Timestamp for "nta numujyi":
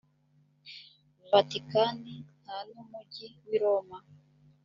2.41-3.27